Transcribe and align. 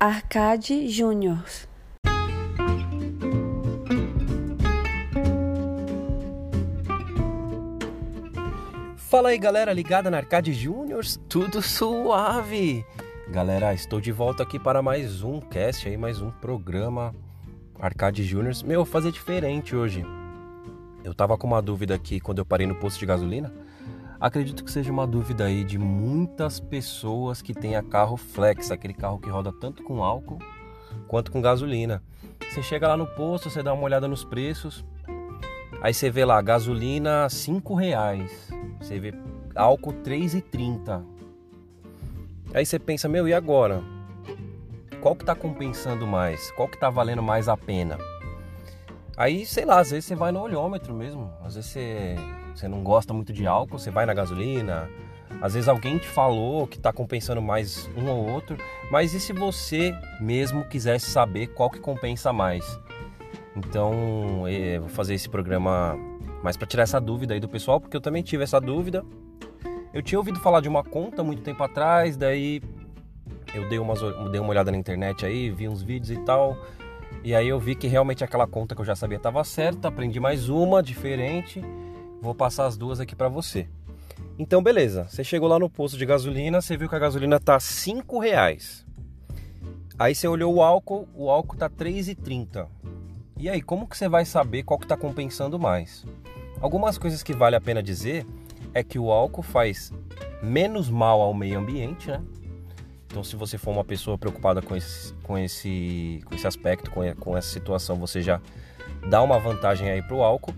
Arcade 0.00 0.88
Júnior. 0.88 1.42
Fala 8.96 9.30
aí 9.30 9.38
galera 9.38 9.72
ligada 9.72 10.08
na 10.08 10.18
Arcade 10.18 10.52
Juniors, 10.52 11.18
tudo 11.28 11.60
suave? 11.60 12.86
Galera, 13.28 13.74
estou 13.74 14.00
de 14.00 14.12
volta 14.12 14.44
aqui 14.44 14.56
para 14.56 14.80
mais 14.80 15.24
um 15.24 15.40
cast 15.40 15.88
aí, 15.88 15.96
mais 15.96 16.22
um 16.22 16.30
programa 16.30 17.12
Arcade 17.80 18.22
Juniors. 18.22 18.62
Meu, 18.62 18.84
fazer 18.84 19.10
diferente 19.10 19.74
hoje. 19.74 20.06
Eu 21.02 21.12
tava 21.12 21.36
com 21.36 21.48
uma 21.48 21.60
dúvida 21.60 21.96
aqui 21.96 22.20
quando 22.20 22.38
eu 22.38 22.46
parei 22.46 22.68
no 22.68 22.76
posto 22.76 23.00
de 23.00 23.06
gasolina. 23.06 23.52
Acredito 24.20 24.64
que 24.64 24.72
seja 24.72 24.90
uma 24.90 25.06
dúvida 25.06 25.44
aí 25.44 25.62
de 25.62 25.78
muitas 25.78 26.58
pessoas 26.58 27.40
que 27.40 27.54
tenha 27.54 27.80
carro 27.82 28.16
flex, 28.16 28.72
aquele 28.72 28.94
carro 28.94 29.20
que 29.20 29.30
roda 29.30 29.52
tanto 29.52 29.84
com 29.84 30.02
álcool 30.02 30.38
quanto 31.06 31.30
com 31.30 31.40
gasolina. 31.40 32.02
Você 32.50 32.60
chega 32.60 32.88
lá 32.88 32.96
no 32.96 33.06
posto, 33.06 33.48
você 33.48 33.62
dá 33.62 33.72
uma 33.72 33.84
olhada 33.84 34.08
nos 34.08 34.24
preços, 34.24 34.84
aí 35.80 35.94
você 35.94 36.10
vê 36.10 36.24
lá 36.24 36.42
gasolina 36.42 37.28
cinco 37.28 37.74
reais, 37.74 38.50
você 38.80 38.98
vê 38.98 39.14
álcool 39.54 39.92
3,30. 40.02 41.04
Aí 42.52 42.66
você 42.66 42.78
pensa, 42.78 43.08
meu, 43.08 43.28
e 43.28 43.34
agora? 43.34 43.82
Qual 45.00 45.14
que 45.14 45.24
tá 45.24 45.34
compensando 45.34 46.08
mais? 46.08 46.50
Qual 46.52 46.66
que 46.66 46.78
tá 46.78 46.90
valendo 46.90 47.22
mais 47.22 47.48
a 47.48 47.56
pena? 47.56 47.98
Aí, 49.18 49.44
sei 49.44 49.64
lá, 49.64 49.80
às 49.80 49.90
vezes 49.90 50.04
você 50.04 50.14
vai 50.14 50.30
no 50.30 50.40
olhômetro 50.40 50.94
mesmo. 50.94 51.28
Às 51.42 51.56
vezes 51.56 51.70
você, 51.72 52.14
você 52.54 52.68
não 52.68 52.84
gosta 52.84 53.12
muito 53.12 53.32
de 53.32 53.48
álcool, 53.48 53.76
você 53.76 53.90
vai 53.90 54.06
na 54.06 54.14
gasolina. 54.14 54.88
Às 55.42 55.54
vezes 55.54 55.68
alguém 55.68 55.98
te 55.98 56.06
falou 56.06 56.68
que 56.68 56.76
está 56.76 56.92
compensando 56.92 57.42
mais 57.42 57.90
um 57.96 58.08
ou 58.08 58.28
outro. 58.28 58.56
Mas 58.92 59.14
e 59.14 59.18
se 59.18 59.32
você 59.32 59.92
mesmo 60.20 60.64
quisesse 60.66 61.10
saber 61.10 61.48
qual 61.48 61.68
que 61.68 61.80
compensa 61.80 62.32
mais? 62.32 62.78
Então, 63.56 64.48
eu 64.48 64.76
eh, 64.76 64.78
vou 64.78 64.88
fazer 64.88 65.14
esse 65.14 65.28
programa 65.28 65.98
mais 66.40 66.56
para 66.56 66.68
tirar 66.68 66.84
essa 66.84 67.00
dúvida 67.00 67.34
aí 67.34 67.40
do 67.40 67.48
pessoal, 67.48 67.80
porque 67.80 67.96
eu 67.96 68.00
também 68.00 68.22
tive 68.22 68.44
essa 68.44 68.60
dúvida. 68.60 69.04
Eu 69.92 70.00
tinha 70.00 70.16
ouvido 70.20 70.38
falar 70.38 70.60
de 70.60 70.68
uma 70.68 70.84
conta 70.84 71.24
muito 71.24 71.42
tempo 71.42 71.60
atrás, 71.64 72.16
daí 72.16 72.62
eu 73.52 73.68
dei, 73.68 73.80
umas, 73.80 73.98
dei 74.30 74.40
uma 74.40 74.50
olhada 74.50 74.70
na 74.70 74.76
internet 74.76 75.26
aí, 75.26 75.50
vi 75.50 75.68
uns 75.68 75.82
vídeos 75.82 76.12
e 76.12 76.20
tal. 76.24 76.56
E 77.24 77.34
aí 77.34 77.48
eu 77.48 77.58
vi 77.58 77.74
que 77.74 77.86
realmente 77.86 78.22
aquela 78.22 78.46
conta 78.46 78.74
que 78.74 78.80
eu 78.80 78.84
já 78.84 78.94
sabia 78.94 79.16
estava 79.16 79.42
certa, 79.44 79.88
aprendi 79.88 80.20
mais 80.20 80.48
uma 80.48 80.82
diferente. 80.82 81.62
Vou 82.22 82.34
passar 82.34 82.66
as 82.66 82.76
duas 82.76 83.00
aqui 83.00 83.14
para 83.14 83.28
você. 83.28 83.68
Então 84.38 84.62
beleza, 84.62 85.06
você 85.08 85.22
chegou 85.24 85.48
lá 85.48 85.58
no 85.58 85.68
posto 85.68 85.96
de 85.98 86.06
gasolina, 86.06 86.60
você 86.60 86.76
viu 86.76 86.88
que 86.88 86.94
a 86.94 86.98
gasolina 86.98 87.38
tá 87.40 87.58
cinco 87.58 88.18
reais. 88.18 88.86
Aí 89.98 90.14
você 90.14 90.28
olhou 90.28 90.54
o 90.54 90.62
álcool, 90.62 91.08
o 91.12 91.28
álcool 91.28 91.56
tá 91.56 91.68
3,30. 91.68 92.68
E 93.36 93.48
aí, 93.48 93.60
como 93.60 93.86
que 93.86 93.96
você 93.96 94.08
vai 94.08 94.24
saber 94.24 94.62
qual 94.62 94.78
que 94.78 94.86
tá 94.86 94.96
compensando 94.96 95.58
mais? 95.58 96.04
Algumas 96.60 96.96
coisas 96.96 97.20
que 97.22 97.32
vale 97.32 97.56
a 97.56 97.60
pena 97.60 97.82
dizer 97.82 98.24
é 98.72 98.84
que 98.84 98.98
o 98.98 99.10
álcool 99.10 99.42
faz 99.42 99.92
menos 100.40 100.88
mal 100.88 101.20
ao 101.20 101.34
meio 101.34 101.58
ambiente, 101.58 102.08
né? 102.08 102.22
Então, 103.10 103.24
se 103.24 103.36
você 103.36 103.56
for 103.56 103.70
uma 103.70 103.84
pessoa 103.84 104.18
preocupada 104.18 104.60
com 104.60 104.76
esse, 104.76 105.14
com 105.22 105.38
esse, 105.38 106.20
com 106.26 106.34
esse 106.34 106.46
aspecto, 106.46 106.90
com, 106.90 107.00
com 107.14 107.36
essa 107.36 107.48
situação, 107.48 107.96
você 107.96 108.20
já 108.20 108.38
dá 109.08 109.22
uma 109.22 109.38
vantagem 109.38 109.90
aí 109.90 110.02
para 110.02 110.14
o 110.14 110.22
álcool. 110.22 110.54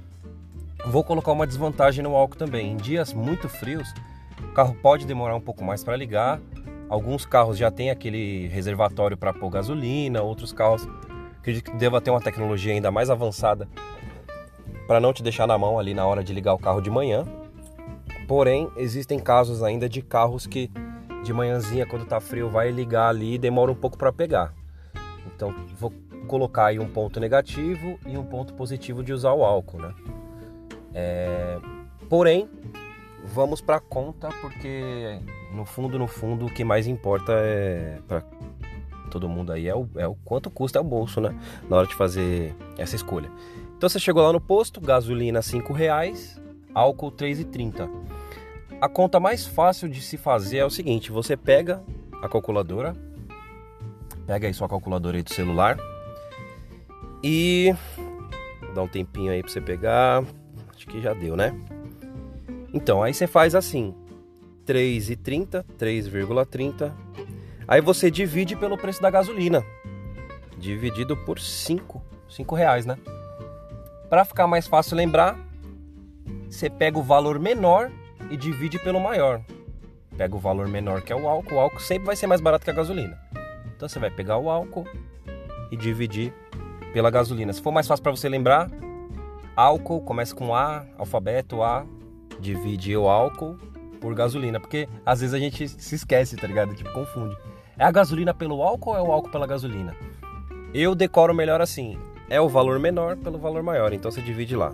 Vou 0.86 1.04
colocar 1.04 1.30
uma 1.30 1.46
desvantagem 1.46 2.02
no 2.02 2.16
álcool 2.16 2.36
também. 2.36 2.72
Em 2.72 2.76
dias 2.76 3.12
muito 3.12 3.48
frios, 3.48 3.88
o 4.42 4.52
carro 4.52 4.74
pode 4.82 5.06
demorar 5.06 5.36
um 5.36 5.40
pouco 5.40 5.62
mais 5.62 5.84
para 5.84 5.96
ligar. 5.96 6.40
Alguns 6.88 7.24
carros 7.24 7.56
já 7.56 7.70
têm 7.70 7.88
aquele 7.88 8.48
reservatório 8.48 9.16
para 9.16 9.32
pôr 9.32 9.48
gasolina, 9.48 10.20
outros 10.22 10.52
carros 10.52 10.88
acredito 11.38 11.70
que 11.70 11.76
deva 11.76 12.00
ter 12.00 12.10
uma 12.10 12.20
tecnologia 12.20 12.72
ainda 12.72 12.90
mais 12.90 13.10
avançada 13.10 13.68
para 14.88 14.98
não 14.98 15.12
te 15.12 15.22
deixar 15.22 15.46
na 15.46 15.56
mão 15.56 15.78
ali 15.78 15.94
na 15.94 16.04
hora 16.04 16.24
de 16.24 16.32
ligar 16.32 16.52
o 16.52 16.58
carro 16.58 16.80
de 16.80 16.90
manhã. 16.90 17.24
Porém, 18.26 18.68
existem 18.76 19.20
casos 19.20 19.62
ainda 19.62 19.88
de 19.88 20.02
carros 20.02 20.46
que 20.46 20.68
de 21.22 21.32
manhãzinha 21.32 21.86
quando 21.86 22.06
tá 22.06 22.20
frio 22.20 22.48
vai 22.48 22.70
ligar 22.70 23.08
ali 23.08 23.34
e 23.34 23.38
demora 23.38 23.70
um 23.70 23.74
pouco 23.74 23.96
para 23.96 24.12
pegar. 24.12 24.54
Então 25.26 25.54
vou 25.78 25.92
colocar 26.26 26.66
aí 26.66 26.78
um 26.78 26.88
ponto 26.88 27.18
negativo 27.18 27.98
e 28.06 28.16
um 28.16 28.24
ponto 28.24 28.54
positivo 28.54 29.02
de 29.02 29.12
usar 29.12 29.32
o 29.32 29.44
álcool, 29.44 29.78
né? 29.78 29.94
É... 30.94 31.58
Porém, 32.08 32.48
vamos 33.24 33.60
para 33.60 33.80
conta 33.80 34.28
porque 34.40 35.20
no 35.52 35.64
fundo, 35.64 35.98
no 35.98 36.06
fundo, 36.06 36.46
o 36.46 36.50
que 36.50 36.64
mais 36.64 36.86
importa 36.86 37.32
é 37.32 37.98
para 38.06 38.22
todo 39.10 39.28
mundo 39.28 39.52
aí 39.52 39.66
é 39.66 39.74
o, 39.74 39.88
é 39.96 40.06
o 40.06 40.14
quanto 40.24 40.48
custa 40.50 40.80
o 40.80 40.84
bolso, 40.84 41.20
né? 41.20 41.36
Na 41.68 41.76
hora 41.76 41.86
de 41.86 41.94
fazer 41.94 42.54
essa 42.78 42.94
escolha. 42.94 43.30
Então 43.76 43.88
você 43.88 43.98
chegou 43.98 44.22
lá 44.22 44.32
no 44.32 44.40
posto, 44.40 44.80
gasolina 44.80 45.40
R$ 45.40 45.74
reais, 45.74 46.40
álcool 46.74 47.08
R$ 47.08 47.34
3,30. 47.34 47.88
A 48.80 48.88
conta 48.88 49.20
mais 49.20 49.46
fácil 49.46 49.90
de 49.90 50.00
se 50.00 50.16
fazer 50.16 50.58
é 50.58 50.64
o 50.64 50.70
seguinte: 50.70 51.12
você 51.12 51.36
pega 51.36 51.82
a 52.22 52.28
calculadora, 52.28 52.96
pega 54.26 54.46
aí 54.46 54.54
sua 54.54 54.68
calculadora 54.68 55.18
aí 55.18 55.22
do 55.22 55.34
celular 55.34 55.78
e 57.22 57.74
dá 58.74 58.82
um 58.82 58.88
tempinho 58.88 59.30
aí 59.30 59.42
para 59.42 59.52
você 59.52 59.60
pegar. 59.60 60.24
Acho 60.74 60.86
que 60.86 60.98
já 60.98 61.12
deu, 61.12 61.36
né? 61.36 61.54
Então, 62.72 63.02
aí 63.02 63.12
você 63.12 63.26
faz 63.26 63.54
assim: 63.54 63.94
3,30, 64.66 65.62
3,30. 65.78 66.90
Aí 67.68 67.82
você 67.82 68.10
divide 68.10 68.56
pelo 68.56 68.78
preço 68.78 69.02
da 69.02 69.10
gasolina. 69.10 69.62
Dividido 70.56 71.16
por 71.18 71.38
5, 71.38 72.02
5 72.30 72.54
reais, 72.54 72.86
né? 72.86 72.96
Para 74.08 74.24
ficar 74.24 74.46
mais 74.46 74.66
fácil 74.66 74.96
lembrar, 74.96 75.38
você 76.48 76.70
pega 76.70 76.98
o 76.98 77.02
valor 77.02 77.38
menor 77.38 77.90
e 78.30 78.36
divide 78.36 78.78
pelo 78.78 79.00
maior. 79.00 79.42
Pega 80.16 80.34
o 80.34 80.38
valor 80.38 80.68
menor 80.68 81.02
que 81.02 81.12
é 81.12 81.16
o 81.16 81.28
álcool, 81.28 81.56
o 81.56 81.60
álcool 81.60 81.80
sempre 81.80 82.06
vai 82.06 82.16
ser 82.16 82.26
mais 82.26 82.40
barato 82.40 82.64
que 82.64 82.70
a 82.70 82.74
gasolina. 82.74 83.18
Então 83.76 83.88
você 83.88 83.98
vai 83.98 84.10
pegar 84.10 84.38
o 84.38 84.48
álcool 84.48 84.86
e 85.70 85.76
dividir 85.76 86.32
pela 86.92 87.10
gasolina. 87.10 87.52
Se 87.52 87.62
for 87.62 87.72
mais 87.72 87.86
fácil 87.86 88.02
para 88.02 88.12
você 88.12 88.28
lembrar, 88.28 88.70
álcool 89.56 90.00
começa 90.02 90.34
com 90.34 90.54
A, 90.54 90.84
alfabeto 90.98 91.62
A, 91.62 91.84
divide 92.38 92.96
o 92.96 93.08
álcool 93.08 93.56
por 94.00 94.14
gasolina, 94.14 94.58
porque 94.58 94.88
às 95.04 95.20
vezes 95.20 95.34
a 95.34 95.38
gente 95.38 95.68
se 95.68 95.94
esquece, 95.94 96.36
tá 96.36 96.46
ligado? 96.46 96.74
Tipo, 96.74 96.92
confunde. 96.92 97.36
É 97.78 97.84
a 97.84 97.90
gasolina 97.90 98.34
pelo 98.34 98.62
álcool 98.62 98.90
ou 98.90 98.96
é 98.96 99.02
o 99.02 99.12
álcool 99.12 99.30
pela 99.30 99.46
gasolina? 99.46 99.94
Eu 100.72 100.94
decoro 100.94 101.34
melhor 101.34 101.60
assim, 101.60 101.98
é 102.28 102.40
o 102.40 102.48
valor 102.48 102.78
menor 102.78 103.16
pelo 103.16 103.38
valor 103.38 103.62
maior, 103.62 103.92
então 103.92 104.10
você 104.10 104.20
divide 104.20 104.54
lá. 104.54 104.72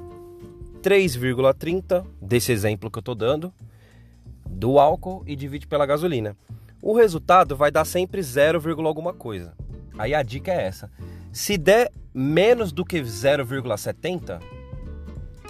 3,30 0.82 2.04
desse 2.20 2.52
exemplo 2.52 2.90
que 2.90 2.98
eu 2.98 3.00
estou 3.00 3.14
dando 3.14 3.52
do 4.48 4.78
álcool 4.78 5.22
e 5.26 5.36
divide 5.36 5.66
pela 5.66 5.86
gasolina. 5.86 6.36
O 6.80 6.94
resultado 6.96 7.56
vai 7.56 7.70
dar 7.70 7.84
sempre 7.84 8.22
0, 8.22 8.60
alguma 8.86 9.12
coisa. 9.12 9.54
Aí 9.98 10.14
a 10.14 10.22
dica 10.22 10.52
é 10.52 10.66
essa. 10.66 10.90
Se 11.32 11.58
der 11.58 11.90
menos 12.14 12.72
do 12.72 12.84
que 12.84 13.00
0,70, 13.00 14.40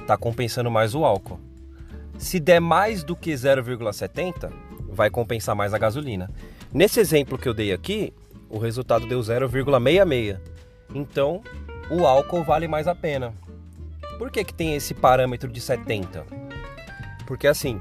tá 0.06 0.16
compensando 0.16 0.70
mais 0.70 0.94
o 0.94 1.04
álcool. 1.04 1.38
Se 2.18 2.40
der 2.40 2.60
mais 2.60 3.04
do 3.04 3.14
que 3.14 3.32
0,70, 3.32 4.50
vai 4.88 5.10
compensar 5.10 5.54
mais 5.54 5.74
a 5.74 5.78
gasolina. 5.78 6.30
Nesse 6.72 7.00
exemplo 7.00 7.38
que 7.38 7.48
eu 7.48 7.54
dei 7.54 7.72
aqui, 7.72 8.12
o 8.48 8.58
resultado 8.58 9.06
deu 9.06 9.20
0,66. 9.20 10.38
Então, 10.94 11.42
o 11.90 12.06
álcool 12.06 12.42
vale 12.42 12.66
mais 12.66 12.88
a 12.88 12.94
pena. 12.94 13.34
Por 14.18 14.30
que, 14.30 14.44
que 14.44 14.54
tem 14.54 14.74
esse 14.74 14.94
parâmetro 14.94 15.50
de 15.50 15.60
70? 15.60 16.24
Porque 17.26 17.46
assim, 17.46 17.80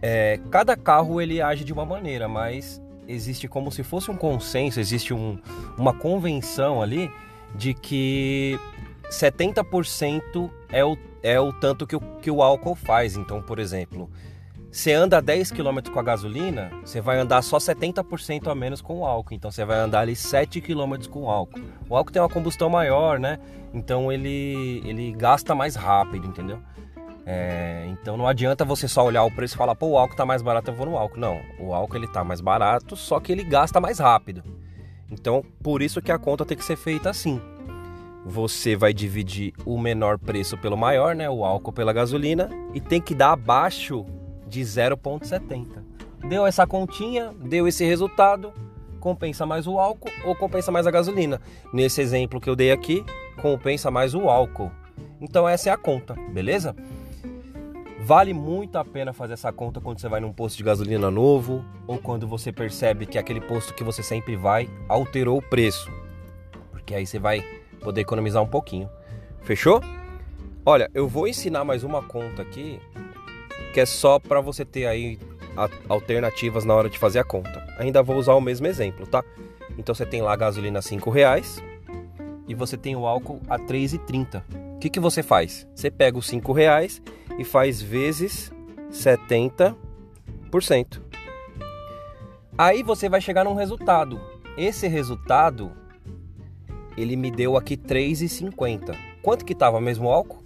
é, 0.00 0.40
cada 0.50 0.76
carro 0.76 1.20
ele 1.20 1.42
age 1.42 1.64
de 1.64 1.72
uma 1.72 1.84
maneira, 1.84 2.28
mas 2.28 2.80
existe 3.06 3.48
como 3.48 3.70
se 3.72 3.82
fosse 3.82 4.10
um 4.10 4.16
consenso, 4.16 4.78
existe 4.78 5.12
um, 5.12 5.38
uma 5.76 5.92
convenção 5.92 6.82
ali 6.82 7.10
de 7.54 7.74
que 7.74 8.58
70% 9.10 10.50
é 10.70 10.84
o, 10.84 10.96
é 11.22 11.40
o 11.40 11.52
tanto 11.52 11.86
que 11.86 11.96
o, 11.96 12.00
que 12.00 12.30
o 12.30 12.42
álcool 12.42 12.74
faz. 12.74 13.16
Então, 13.16 13.42
por 13.42 13.58
exemplo, 13.58 14.10
você 14.70 14.92
anda 14.92 15.20
10 15.20 15.50
km 15.50 15.78
com 15.90 15.98
a 15.98 16.02
gasolina, 16.02 16.70
você 16.84 17.00
vai 17.00 17.18
andar 17.18 17.40
só 17.42 17.56
70% 17.56 18.50
a 18.50 18.54
menos 18.54 18.82
com 18.82 18.98
o 18.98 19.06
álcool. 19.06 19.34
Então 19.34 19.50
você 19.50 19.64
vai 19.64 19.78
andar 19.78 20.00
ali 20.00 20.14
7 20.14 20.60
km 20.60 21.08
com 21.10 21.22
o 21.22 21.30
álcool. 21.30 21.60
O 21.88 21.96
álcool 21.96 22.12
tem 22.12 22.20
uma 22.20 22.28
combustão 22.28 22.68
maior, 22.68 23.18
né? 23.18 23.38
Então 23.72 24.12
ele, 24.12 24.82
ele 24.84 25.12
gasta 25.12 25.54
mais 25.54 25.74
rápido, 25.74 26.26
entendeu? 26.26 26.58
É, 27.24 27.86
então 27.90 28.16
não 28.16 28.26
adianta 28.26 28.64
você 28.64 28.86
só 28.86 29.04
olhar 29.04 29.22
o 29.24 29.30
preço 29.30 29.54
e 29.54 29.58
falar, 29.58 29.74
pô, 29.74 29.88
o 29.88 29.98
álcool 29.98 30.16
tá 30.16 30.24
mais 30.24 30.42
barato, 30.42 30.70
eu 30.70 30.74
vou 30.74 30.86
no 30.86 30.98
álcool. 30.98 31.18
Não, 31.18 31.40
o 31.58 31.72
álcool 31.72 31.96
ele 31.96 32.08
tá 32.08 32.22
mais 32.22 32.40
barato, 32.40 32.94
só 32.94 33.18
que 33.20 33.32
ele 33.32 33.44
gasta 33.44 33.80
mais 33.80 33.98
rápido. 33.98 34.42
Então, 35.10 35.42
por 35.62 35.80
isso 35.80 36.02
que 36.02 36.12
a 36.12 36.18
conta 36.18 36.44
tem 36.44 36.56
que 36.56 36.64
ser 36.64 36.76
feita 36.76 37.08
assim. 37.08 37.40
Você 38.26 38.76
vai 38.76 38.92
dividir 38.92 39.54
o 39.64 39.78
menor 39.78 40.18
preço 40.18 40.58
pelo 40.58 40.76
maior, 40.76 41.14
né? 41.14 41.30
O 41.30 41.44
álcool 41.44 41.72
pela 41.72 41.94
gasolina, 41.94 42.50
e 42.74 42.80
tem 42.80 43.00
que 43.00 43.14
dar 43.14 43.32
abaixo 43.32 44.04
de 44.48 44.60
0,70. 44.62 45.66
Deu 46.28 46.46
essa 46.46 46.66
continha, 46.66 47.32
deu 47.40 47.68
esse 47.68 47.84
resultado, 47.84 48.52
compensa 48.98 49.46
mais 49.46 49.66
o 49.66 49.78
álcool 49.78 50.10
ou 50.24 50.34
compensa 50.34 50.72
mais 50.72 50.86
a 50.86 50.90
gasolina. 50.90 51.40
Nesse 51.72 52.00
exemplo 52.00 52.40
que 52.40 52.50
eu 52.50 52.56
dei 52.56 52.72
aqui, 52.72 53.04
compensa 53.40 53.90
mais 53.90 54.14
o 54.14 54.28
álcool. 54.28 54.70
Então 55.20 55.48
essa 55.48 55.70
é 55.70 55.72
a 55.72 55.76
conta, 55.76 56.14
beleza? 56.32 56.74
Vale 58.00 58.32
muito 58.32 58.76
a 58.76 58.84
pena 58.84 59.12
fazer 59.12 59.34
essa 59.34 59.52
conta 59.52 59.80
quando 59.80 60.00
você 60.00 60.08
vai 60.08 60.20
num 60.20 60.32
posto 60.32 60.56
de 60.56 60.64
gasolina 60.64 61.10
novo 61.10 61.64
ou 61.86 61.98
quando 61.98 62.26
você 62.26 62.50
percebe 62.50 63.06
que 63.06 63.18
aquele 63.18 63.40
posto 63.40 63.74
que 63.74 63.84
você 63.84 64.02
sempre 64.02 64.34
vai 64.34 64.68
alterou 64.88 65.38
o 65.38 65.42
preço. 65.42 65.90
Porque 66.70 66.94
aí 66.94 67.06
você 67.06 67.18
vai 67.18 67.44
poder 67.80 68.00
economizar 68.00 68.42
um 68.42 68.46
pouquinho. 68.46 68.88
Fechou? 69.42 69.82
Olha, 70.64 70.90
eu 70.94 71.08
vou 71.08 71.26
ensinar 71.26 71.64
mais 71.64 71.82
uma 71.84 72.02
conta 72.02 72.42
aqui 72.42 72.80
que 73.78 73.82
é 73.82 73.86
só 73.86 74.18
para 74.18 74.40
você 74.40 74.64
ter 74.64 74.86
aí 74.86 75.20
alternativas 75.88 76.64
na 76.64 76.74
hora 76.74 76.90
de 76.90 76.98
fazer 76.98 77.20
a 77.20 77.24
conta. 77.24 77.64
Ainda 77.78 78.02
vou 78.02 78.16
usar 78.16 78.34
o 78.34 78.40
mesmo 78.40 78.66
exemplo, 78.66 79.06
tá? 79.06 79.22
Então 79.78 79.94
você 79.94 80.04
tem 80.04 80.20
lá 80.20 80.32
a 80.32 80.36
gasolina 80.36 80.80
a 80.80 80.82
5 80.82 81.08
reais 81.10 81.62
e 82.48 82.56
você 82.56 82.76
tem 82.76 82.96
o 82.96 83.06
álcool 83.06 83.40
a 83.48 83.56
3,30. 83.56 84.42
O 84.74 84.78
que, 84.80 84.90
que 84.90 84.98
você 84.98 85.22
faz? 85.22 85.64
Você 85.76 85.92
pega 85.92 86.18
os 86.18 86.26
5 86.26 86.52
reais 86.52 87.00
e 87.38 87.44
faz 87.44 87.80
vezes 87.80 88.50
70%. 88.90 89.76
Aí 92.58 92.82
você 92.82 93.08
vai 93.08 93.20
chegar 93.20 93.44
num 93.44 93.54
resultado. 93.54 94.20
Esse 94.56 94.88
resultado 94.88 95.70
ele 96.96 97.14
me 97.14 97.30
deu 97.30 97.56
aqui 97.56 97.76
3,50. 97.76 98.96
Quanto 99.22 99.44
que 99.44 99.52
estava 99.52 99.80
mesmo 99.80 100.08
o 100.08 100.12
álcool? 100.12 100.42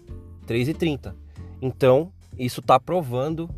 3,30. 0.47 1.15
Então, 1.63 2.13
isso 2.39 2.61
está 2.61 2.79
provando 2.79 3.49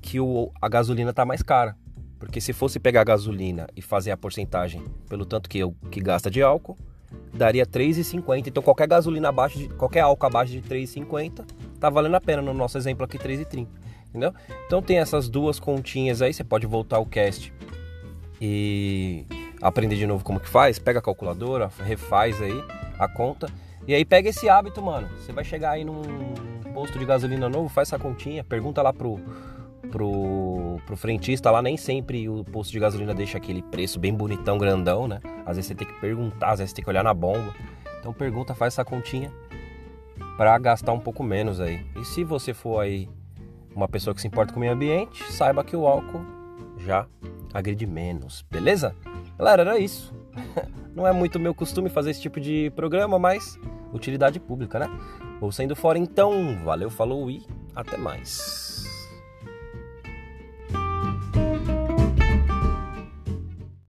que 0.00 0.20
o, 0.20 0.50
a 0.60 0.68
gasolina 0.68 1.10
está 1.10 1.24
mais 1.24 1.42
cara. 1.42 1.76
Porque 2.18 2.40
se 2.40 2.52
fosse 2.52 2.78
pegar 2.78 3.00
a 3.00 3.04
gasolina 3.04 3.66
e 3.74 3.82
fazer 3.82 4.12
a 4.12 4.16
porcentagem 4.16 4.84
pelo 5.08 5.26
tanto 5.26 5.48
que, 5.48 5.58
eu, 5.58 5.74
que 5.90 6.00
gasta 6.00 6.30
de 6.30 6.40
álcool, 6.40 6.76
daria 7.32 7.66
3,50. 7.66 8.46
Então 8.46 8.62
qualquer 8.62 8.86
gasolina 8.86 9.28
abaixo 9.28 9.58
de 9.58 9.68
qualquer 9.70 10.00
álcool 10.00 10.26
abaixo 10.26 10.52
de 10.52 10.62
3,50 10.62 11.44
tá 11.80 11.90
valendo 11.90 12.14
a 12.14 12.20
pena 12.20 12.40
no 12.40 12.54
nosso 12.54 12.78
exemplo 12.78 13.04
aqui 13.04 13.18
3,30, 13.18 13.66
entendeu? 14.08 14.32
Então 14.66 14.80
tem 14.80 14.98
essas 14.98 15.28
duas 15.28 15.58
continhas 15.58 16.22
aí, 16.22 16.32
você 16.32 16.44
pode 16.44 16.66
voltar 16.66 17.00
o 17.00 17.06
cast 17.06 17.52
e 18.40 19.26
aprender 19.60 19.96
de 19.96 20.06
novo 20.06 20.22
como 20.22 20.38
que 20.38 20.48
faz, 20.48 20.78
pega 20.78 21.00
a 21.00 21.02
calculadora, 21.02 21.70
refaz 21.80 22.40
aí 22.40 22.62
a 22.98 23.08
conta 23.08 23.48
e 23.86 23.94
aí 23.94 24.04
pega 24.04 24.28
esse 24.28 24.48
hábito, 24.48 24.80
mano. 24.80 25.08
Você 25.18 25.32
vai 25.32 25.44
chegar 25.44 25.72
aí 25.72 25.84
num 25.84 26.02
posto 26.72 26.98
de 26.98 27.04
gasolina 27.04 27.48
novo, 27.48 27.68
faz 27.68 27.88
essa 27.88 27.98
continha, 27.98 28.42
pergunta 28.42 28.82
lá 28.82 28.92
pro 28.92 29.20
pro, 29.90 30.80
pro 30.86 30.96
frentista 30.96 31.50
lá, 31.50 31.60
nem 31.60 31.76
sempre 31.76 32.28
o 32.28 32.42
posto 32.44 32.72
de 32.72 32.80
gasolina 32.80 33.14
deixa 33.14 33.36
aquele 33.36 33.62
preço 33.62 34.00
bem 34.00 34.14
bonitão, 34.14 34.56
grandão, 34.56 35.06
né? 35.06 35.20
Às 35.44 35.56
vezes 35.56 35.66
você 35.66 35.74
tem 35.74 35.86
que 35.86 36.00
perguntar, 36.00 36.52
às 36.52 36.58
vezes 36.58 36.70
você 36.70 36.76
tem 36.76 36.84
que 36.84 36.90
olhar 36.90 37.04
na 37.04 37.12
bomba. 37.12 37.54
Então 38.00 38.12
pergunta, 38.12 38.54
faz 38.54 38.74
essa 38.74 38.84
continha 38.84 39.30
para 40.36 40.56
gastar 40.58 40.92
um 40.92 40.98
pouco 40.98 41.22
menos 41.22 41.60
aí. 41.60 41.84
E 42.00 42.04
se 42.04 42.24
você 42.24 42.54
for 42.54 42.80
aí 42.80 43.08
uma 43.74 43.86
pessoa 43.86 44.14
que 44.14 44.20
se 44.20 44.26
importa 44.26 44.52
com 44.52 44.58
o 44.58 44.60
meio 44.60 44.72
ambiente, 44.72 45.22
saiba 45.32 45.62
que 45.62 45.76
o 45.76 45.86
álcool 45.86 46.24
já 46.78 47.06
agride 47.52 47.86
menos, 47.86 48.44
beleza? 48.50 48.96
Galera, 49.38 49.62
era 49.62 49.78
isso. 49.78 50.14
Não 50.94 51.06
é 51.06 51.12
muito 51.12 51.38
meu 51.38 51.54
costume 51.54 51.88
fazer 51.88 52.10
esse 52.10 52.20
tipo 52.20 52.40
de 52.40 52.70
programa, 52.74 53.18
mas 53.18 53.58
utilidade 53.92 54.40
pública, 54.40 54.78
né? 54.78 54.86
Vou 55.40 55.52
saindo 55.52 55.76
fora 55.76 55.98
então. 55.98 56.58
Valeu, 56.64 56.90
falou 56.90 57.30
e 57.30 57.44
até 57.74 57.96
mais. 57.96 58.71